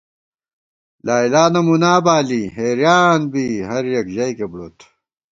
لیلی 1.05 1.43
نہ 1.53 1.61
مُونا 1.65 1.93
بالی 2.05 2.41
حېریان 2.55 3.21
بی 3.31 3.45
ہر 3.69 3.83
یَک 3.93 4.07
ژَئیکےبُڑوت 4.15 4.77